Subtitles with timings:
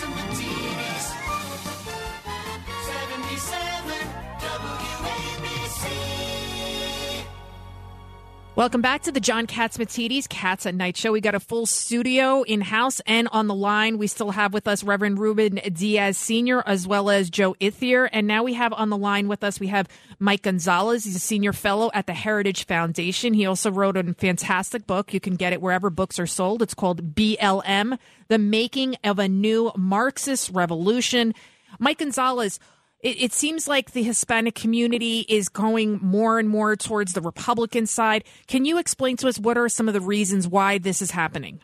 [0.00, 0.87] John Catsimatidis,
[8.58, 11.12] Welcome back to the John Catsimatidis Cats at Night show.
[11.12, 13.98] We got a full studio in house and on the line.
[13.98, 16.64] We still have with us Reverend Ruben Diaz Sr.
[16.66, 18.08] as well as Joe Ithier.
[18.12, 19.86] And now we have on the line with us, we have
[20.18, 21.04] Mike Gonzalez.
[21.04, 23.32] He's a senior fellow at the Heritage Foundation.
[23.32, 25.14] He also wrote a fantastic book.
[25.14, 26.60] You can get it wherever books are sold.
[26.60, 31.32] It's called BLM, The Making of a New Marxist Revolution.
[31.78, 32.58] Mike Gonzalez,
[33.02, 37.86] it, it seems like the Hispanic community is going more and more towards the Republican
[37.86, 38.24] side.
[38.46, 41.60] Can you explain to us what are some of the reasons why this is happening?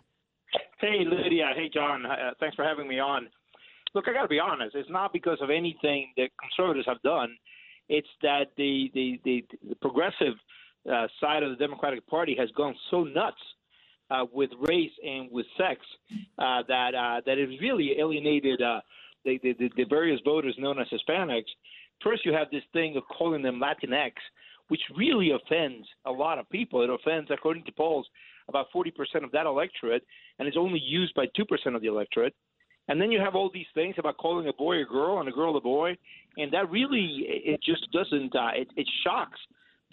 [0.81, 1.53] Hey, Lydia.
[1.55, 2.05] Hey, John.
[2.05, 3.29] Uh, thanks for having me on.
[3.95, 4.75] Look, I got to be honest.
[4.75, 7.37] It's not because of anything that conservatives have done.
[7.89, 10.35] It's that the the the, the progressive
[10.91, 13.37] uh, side of the Democratic Party has gone so nuts
[14.11, 15.81] uh, with race and with sex
[16.39, 18.81] uh, that uh, that it's really alienated uh,
[19.25, 21.51] the, the the various voters known as Hispanics.
[22.03, 24.13] First, you have this thing of calling them Latinx,
[24.69, 26.83] which really offends a lot of people.
[26.83, 28.07] It offends, according to polls,
[28.49, 28.91] about 40%
[29.23, 30.05] of that electorate,
[30.39, 32.35] and is only used by 2% of the electorate.
[32.89, 35.33] And then you have all these things about calling a boy a girl and a
[35.33, 35.97] girl a boy,
[36.37, 38.35] and that really it just doesn't.
[38.37, 39.39] Uh, it, it shocks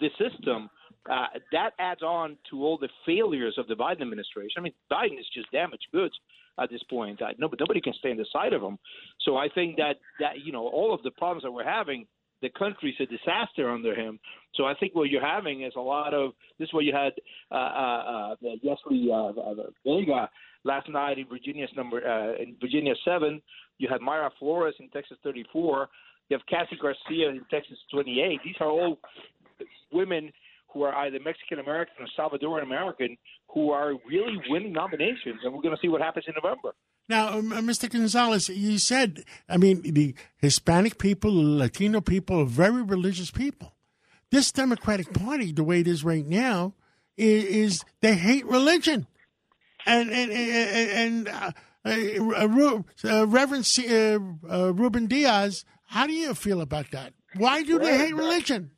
[0.00, 0.68] the system.
[1.10, 4.52] Uh, that adds on to all the failures of the Biden administration.
[4.58, 6.14] I mean, Biden is just damaged goods
[6.60, 7.20] at this point.
[7.22, 8.78] Uh, nobody, nobody can stand the side of him.
[9.20, 12.06] So I think that that you know all of the problems that we're having,
[12.42, 14.18] the country's a disaster under him.
[14.54, 17.12] So I think what you're having is a lot of this is what you had
[17.50, 19.54] uh, uh, uh, Leslie uh, uh,
[19.84, 20.28] Vega
[20.64, 23.40] last night in Virginia's number uh, in Virginia seven.
[23.78, 25.88] You had Mayra Flores in Texas 34.
[26.28, 28.40] You have Cassy Garcia in Texas 28.
[28.44, 28.98] These are all
[29.92, 30.32] women
[30.72, 33.16] who are either Mexican American or Salvadoran American
[33.48, 36.72] who are really winning nominations, and we're going to see what happens in November.
[37.08, 37.90] Now, um, Mr.
[37.90, 43.74] Gonzalez, you said, I mean, the Hispanic people, the Latino people are very religious people.
[44.30, 46.74] This Democratic Party, the way it is right now,
[47.16, 49.06] is, is they hate religion.
[49.84, 51.50] And, and, and, and uh,
[51.84, 54.18] uh, uh, Reverend C, uh,
[54.48, 57.12] uh, Ruben Diaz, how do you feel about that?
[57.36, 58.70] Why do they hate religion?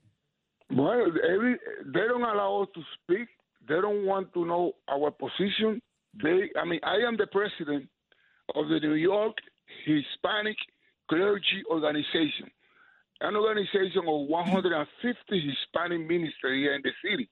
[0.71, 3.29] Well, every, they don't allow us to speak.
[3.69, 5.81] They don't want to know our position.
[6.23, 7.89] They, I mean, I am the president
[8.55, 9.37] of the New York
[9.85, 10.57] Hispanic
[11.09, 12.51] Clergy Organization,
[13.21, 17.29] an organization of 150 Hispanic ministers here in the city.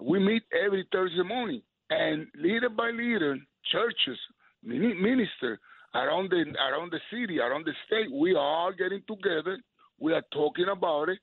[0.00, 3.36] We meet every Thursday morning, and leader by leader,
[3.70, 4.18] churches,
[4.62, 5.60] minister
[5.94, 9.58] around the around the city, around the state, we are all getting together.
[9.98, 11.18] We are talking about it,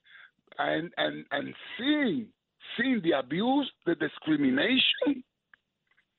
[0.58, 2.26] and and and seeing
[2.76, 5.22] seeing the abuse, the discrimination,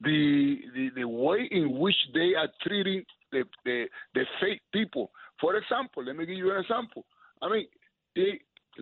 [0.02, 5.12] the the, the way in which they are treating the, the the fake people.
[5.40, 7.06] For example, let me give you an example.
[7.42, 7.68] I mean,
[8.16, 8.40] they,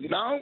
[0.08, 0.38] now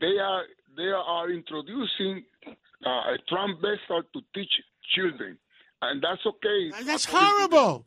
[0.00, 0.42] they are
[0.76, 4.50] they are introducing uh, a transvestite to teach
[4.94, 5.38] children,
[5.82, 6.84] and that's okay.
[6.84, 7.86] That's horrible.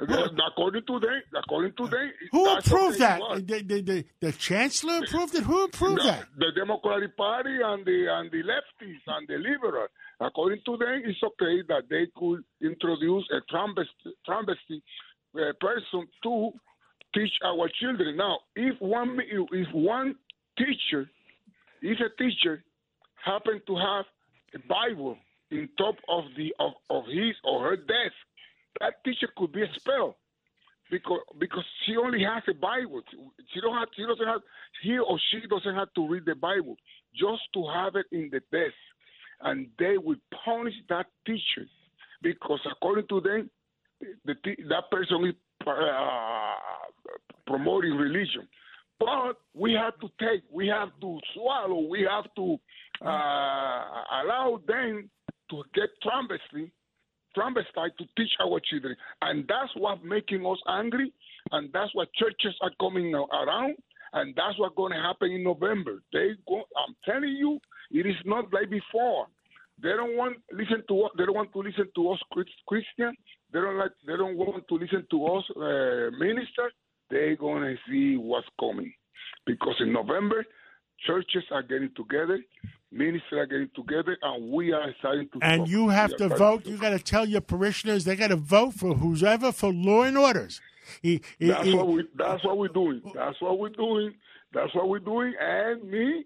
[0.00, 3.20] According to them, according to them, Who approved that?
[3.44, 5.42] The, the, the, the chancellor approved it?
[5.42, 6.26] Who approved the, that?
[6.36, 9.90] the Democratic Party and the and the lefties and the liberals.
[10.20, 14.82] According to them, it's okay that they could introduce a travesty, travesty
[15.34, 16.52] uh, person to
[17.12, 18.16] teach our children.
[18.16, 20.14] Now, if one if one
[20.56, 21.10] teacher,
[21.82, 22.62] if a teacher
[23.24, 24.04] happen to have
[24.54, 25.18] a Bible
[25.50, 28.14] in top of the of, of his or her desk,
[28.80, 30.14] that teacher could be expelled
[30.90, 33.02] because because she only has a Bible.
[33.52, 34.40] She don't have she doesn't have
[34.82, 36.76] he or she doesn't have to read the Bible
[37.14, 38.74] just to have it in the desk,
[39.42, 41.66] and they will punish that teacher
[42.22, 43.50] because according to them,
[44.24, 44.34] the
[44.68, 45.34] that person is
[45.66, 46.54] uh,
[47.46, 48.48] promoting religion.
[48.98, 52.56] But we have to take, we have to swallow, we have to
[53.00, 53.84] uh,
[54.22, 55.08] allow them
[55.50, 56.72] to get travesty
[57.38, 58.96] transvestite to teach our children.
[59.22, 61.12] And that's what making us angry,
[61.52, 63.76] and that's what churches are coming around,
[64.12, 66.02] and that's what's going to happen in November.
[66.12, 69.26] They go, I'm telling you, it is not like before.
[69.82, 71.10] they don't want listen to us.
[71.16, 73.14] They don't want to listen to us Chris- Christian.
[73.52, 73.92] They don't like.
[74.06, 76.72] They don't want to listen to us uh, ministers.
[77.10, 78.92] They're gonna see what's coming,
[79.46, 80.44] because in November,
[81.06, 82.40] churches are getting together,
[82.90, 85.38] ministers are getting together, and we are starting to.
[85.42, 85.68] And talk.
[85.68, 86.38] you have to vote.
[86.62, 90.02] starting You got to tell your parishioners they got to vote for whoever for law
[90.02, 90.60] and orders.
[91.02, 92.04] He- he- That's he- what we.
[92.14, 93.02] That's what we're doing.
[93.14, 94.14] That's what we're doing.
[94.52, 95.34] That's what we're doing.
[95.40, 96.24] And me,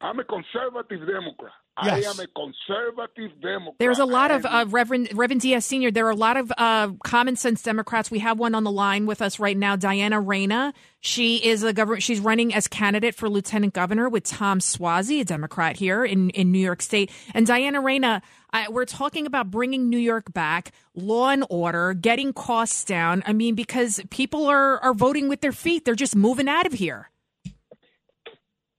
[0.00, 1.52] I'm a conservative Democrat.
[1.76, 3.76] I am a conservative Democrat.
[3.78, 5.90] There's a lot of uh, Reverend Reverend Diaz Senior.
[5.90, 8.10] There are a lot of uh, common sense Democrats.
[8.10, 10.74] We have one on the line with us right now, Diana Reyna.
[11.00, 12.02] She is a government.
[12.02, 16.52] She's running as candidate for lieutenant governor with Tom Suozzi, a Democrat here in in
[16.52, 17.10] New York State.
[17.32, 18.20] And Diana Reyna,
[18.52, 23.22] I, we're talking about bringing New York back, law and order, getting costs down.
[23.26, 25.86] I mean, because people are are voting with their feet.
[25.86, 27.10] They're just moving out of here.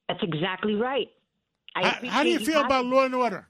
[0.07, 1.07] That's exactly right.
[1.75, 3.47] How, how do you feel about law and order?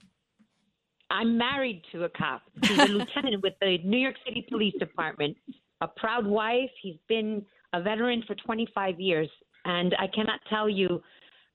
[1.09, 2.41] I'm married to a cop.
[2.63, 5.37] He's a lieutenant with the New York City Police Department,
[5.81, 6.71] a proud wife.
[6.81, 9.29] He's been a veteran for 25 years,
[9.65, 11.01] and I cannot tell you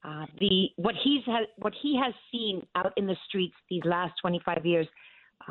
[0.05, 4.15] uh, the what he's ha- what he has seen out in the streets these last
[4.21, 4.87] 25 years,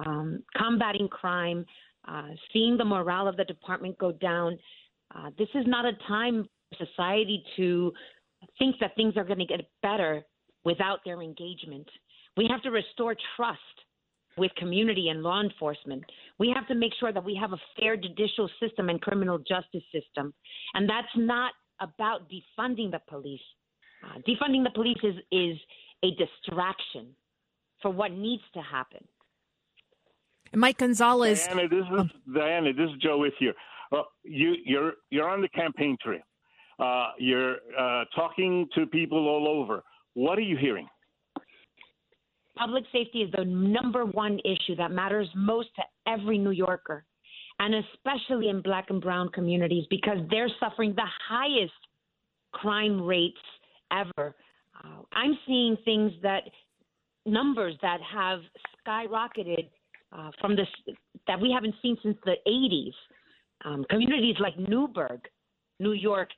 [0.06, 1.66] um, combating crime,
[2.08, 4.58] uh, seeing the morale of the department go down.
[5.14, 7.92] Uh, this is not a time for society to
[8.58, 10.24] think that things are going to get better
[10.68, 11.88] without their engagement.
[12.36, 13.78] We have to restore trust
[14.38, 16.04] with community and law enforcement.
[16.40, 19.88] We have to make sure that we have a fair judicial system and criminal justice
[19.96, 20.34] system.
[20.74, 23.48] And that's not about defunding the police.
[24.04, 25.58] Uh, defunding the police is, is
[26.04, 27.16] a distraction
[27.82, 29.04] for what needs to happen.
[30.52, 31.46] And Mike Gonzalez.
[31.46, 32.74] Diana, this is Diana.
[32.74, 33.54] This is Joe with you.
[33.92, 36.20] Uh, you you're you're on the campaign trail.
[36.78, 39.84] Uh, you're uh, talking to people all over.
[40.18, 40.88] What are you hearing?
[42.58, 47.06] Public safety is the number one issue that matters most to every New Yorker,
[47.60, 51.72] and especially in black and brown communities because they're suffering the highest
[52.52, 53.38] crime rates
[53.92, 54.36] ever.
[54.84, 56.46] Uh, I'm seeing things that
[57.28, 58.40] numbers that have
[58.88, 59.70] skyrocketed
[60.12, 60.68] uh, from this
[61.28, 62.94] that we haven't seen since the 80s.
[63.66, 65.22] Um, communities like Newburgh,
[65.80, 66.30] New York,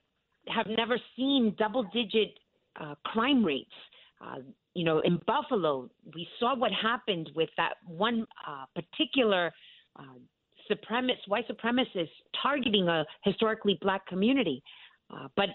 [0.50, 2.38] have never seen double-digit
[2.80, 3.72] uh, crime rates.
[4.22, 4.40] Uh,
[4.74, 9.52] you know, in Buffalo, we saw what happened with that one uh, particular
[9.98, 10.04] uh,
[10.70, 12.10] supremacist, white supremacist
[12.42, 14.62] targeting a historically black community.
[15.12, 15.50] Uh, but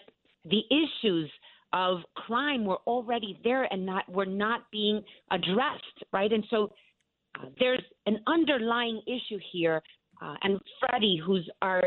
[0.45, 1.31] the issues
[1.73, 6.33] of crime were already there and not were not being addressed, right?
[6.33, 6.73] And so
[7.41, 9.83] uh, there's an underlying issue here.
[10.43, 11.83] And Freddie, who's our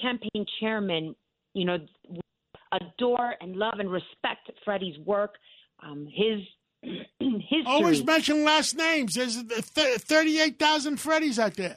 [0.00, 1.14] campaign chairman,
[1.52, 1.78] you know,
[2.72, 5.34] adore and love and respect Freddie's work.
[5.82, 6.40] Um, his
[7.18, 7.64] history.
[7.66, 9.14] Always mention last names.
[9.14, 9.64] There's th-
[10.00, 11.76] 38,000 Freddies out there.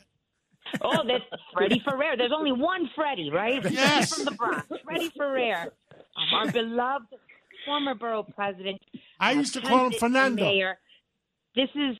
[0.82, 2.18] Oh, that's Freddie Ferrer.
[2.18, 3.62] There's only one Freddie, right?
[3.70, 4.10] Yes.
[4.10, 4.68] He's from the Bronx.
[4.84, 5.74] Freddie Ferrer,
[6.18, 7.08] um, our beloved
[7.66, 8.82] former borough president.
[9.20, 10.44] I uh, used to call him Fernando.
[10.44, 10.78] Mayor.
[11.56, 11.98] This is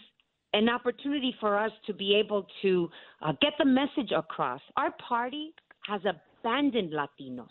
[0.54, 2.90] an opportunity for us to be able to
[3.22, 4.62] uh, get the message across.
[4.78, 5.54] Our party
[5.88, 7.48] has abandoned Latinos.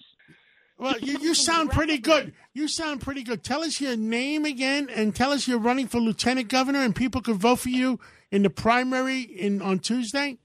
[0.76, 2.32] Well, you, you sound pretty good.
[2.52, 3.44] You sound pretty good.
[3.44, 7.20] Tell us your name again and tell us you're running for lieutenant governor and people
[7.20, 8.00] could vote for you
[8.32, 10.38] in the primary in on Tuesday.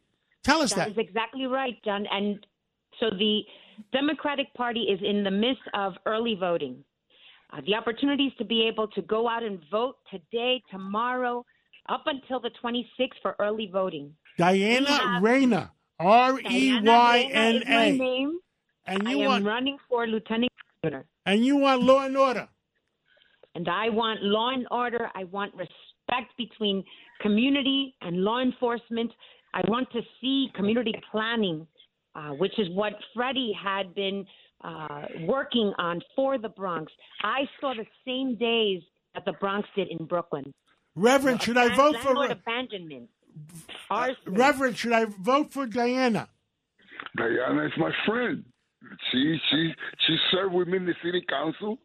[0.44, 0.92] Tell us That that.
[0.92, 2.06] is exactly right, John.
[2.12, 2.46] And
[3.00, 3.42] so the
[3.92, 6.84] Democratic Party is in the midst of early voting.
[7.52, 11.44] Uh, the opportunities to be able to go out and vote today, tomorrow,
[11.90, 14.14] up until the 26th for early voting.
[14.38, 15.72] Diana Reyna.
[16.00, 18.28] R E Y N A.
[18.90, 19.00] name.
[19.00, 20.52] And I you am want running for lieutenant
[20.84, 21.06] governor.
[21.26, 22.48] and you want law and order.
[23.56, 25.10] And I want law and order.
[25.16, 26.84] I want respect between
[27.22, 29.12] community and law enforcement.
[29.54, 31.68] I want to see community planning,
[32.16, 34.26] uh, which is what Freddie had been
[34.64, 36.92] uh, working on for the Bronx.
[37.24, 38.82] I saw the same days
[39.16, 40.54] that the Bronx did in Brooklyn.
[40.96, 43.10] Reverend, should I vote for landlord abandonment?
[43.90, 44.16] Arson.
[44.28, 44.78] Reverend?
[44.78, 46.28] Should I vote for Diana?
[47.16, 48.44] Diana is my friend.
[49.12, 49.74] She she
[50.08, 51.78] she served with me in the city council,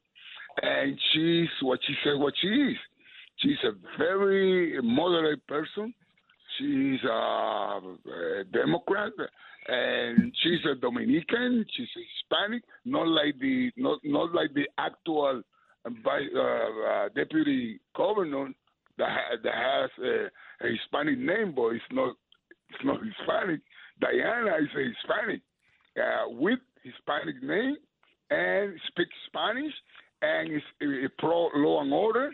[0.62, 2.76] and she's what she said what she is.
[3.38, 5.92] She's a very moderate person.
[6.58, 9.12] She's a, a Democrat,
[9.66, 11.64] and she's a Dominican.
[11.76, 15.42] She's a Hispanic, not like the not not like the actual
[15.84, 18.50] uh, uh, deputy governor
[18.98, 22.14] that ha- that has a, a Hispanic name, but it's not
[22.70, 23.60] it's not Hispanic.
[24.00, 25.40] Diana is a Hispanic
[27.46, 27.76] name
[28.30, 29.72] and speaks Spanish
[30.22, 32.32] and is a pro law and order.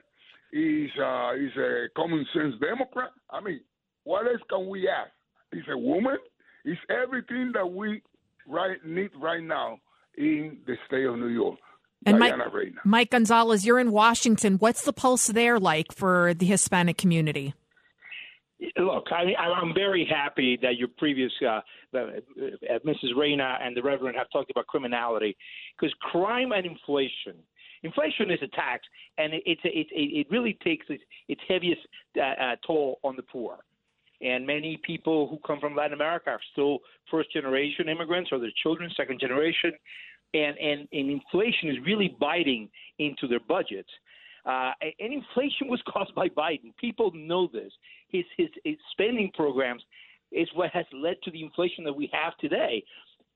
[0.52, 3.10] is uh, is a common sense Democrat.
[3.30, 3.60] I mean,
[4.04, 5.10] what else can we ask?
[5.52, 6.18] Is a woman?
[6.64, 8.02] Is everything that we
[8.46, 9.78] right need right now
[10.16, 11.58] in the state of New York.
[12.06, 12.80] And Mike, Reyna.
[12.84, 14.56] Mike Gonzalez, you're in Washington.
[14.56, 17.54] What's the pulse there like for the Hispanic community?
[18.78, 21.60] Look, I, I'm very happy that your previous uh,
[21.96, 22.06] uh,
[22.86, 23.16] Mrs.
[23.16, 25.36] Reyna and the Reverend have talked about criminality
[25.78, 27.36] because crime and inflation.
[27.82, 28.86] Inflation is a tax,
[29.18, 31.80] and it, it, it, it really takes its, its heaviest
[32.18, 33.58] uh, uh, toll on the poor.
[34.22, 38.50] And many people who come from Latin America are still first generation immigrants or their
[38.62, 39.72] children, second generation.
[40.34, 43.88] And, and, and inflation is really biting into their budgets.
[44.44, 46.76] Uh, and inflation was caused by Biden.
[46.78, 47.72] People know this.
[48.10, 49.82] His, his, his spending programs
[50.32, 52.82] is what has led to the inflation that we have today.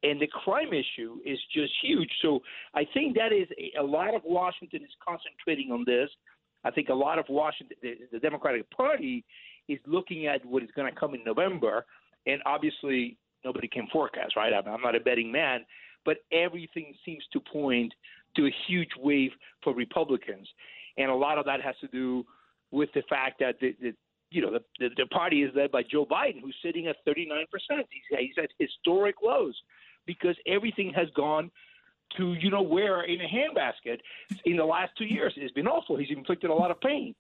[0.03, 2.11] And the crime issue is just huge.
[2.23, 2.41] So
[2.75, 6.09] I think that is a, a lot of Washington is concentrating on this.
[6.65, 9.25] I think a lot of Washington, the, the Democratic Party,
[9.69, 11.87] is looking at what is going to come in November.
[12.27, 14.53] And obviously, nobody can forecast, right?
[14.53, 15.61] I'm, I'm not a betting man,
[16.05, 17.93] but everything seems to point
[18.37, 19.31] to a huge wave
[19.63, 20.49] for Republicans
[20.97, 22.25] and a lot of that has to do
[22.71, 23.95] with the fact that the, the
[24.35, 27.45] you know the, the the party is led by Joe Biden, who's sitting at 39
[27.51, 27.87] percent.
[27.91, 29.55] He's, at historic lows
[30.07, 31.51] because everything has gone
[32.17, 33.99] to you know where in a handbasket
[34.45, 35.33] in the last two years.
[35.37, 35.97] It's been awful.
[35.97, 37.15] He's inflicted a lot of pain.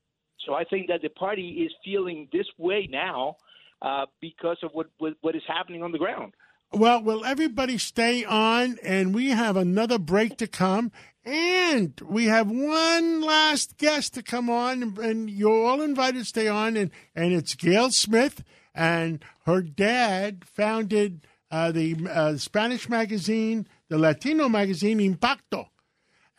[0.44, 3.36] So I think that the party is feeling this way now
[3.80, 6.34] uh, because of what, what what is happening on the ground.
[6.72, 8.78] Well, will everybody stay on?
[8.82, 10.90] And we have another break to come.
[11.24, 16.48] And we have one last guest to come on, and you're all invited to stay
[16.48, 16.76] on.
[16.76, 23.96] And, and it's Gail Smith, and her dad founded uh, the uh, Spanish magazine, the
[23.98, 25.68] Latino magazine Impacto.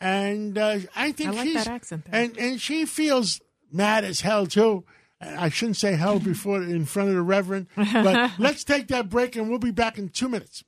[0.00, 2.22] And uh, I think I like she's that accent there.
[2.22, 3.40] and and she feels
[3.72, 4.84] mad as hell too.
[5.18, 9.34] I shouldn't say hell before in front of the Reverend, but let's take that break,
[9.34, 10.62] and we'll be back in two minutes.